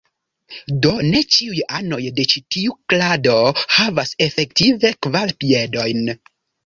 Do 0.85 0.93
ne 1.09 1.19
ĉiuj 1.35 1.59
anoj 1.81 1.99
de 2.19 2.25
ĉi 2.33 2.43
tiu 2.55 2.77
klado 2.93 3.35
havas 3.77 4.15
efektive 4.29 4.93
kvar 5.09 5.35
piedojn. 5.45 6.03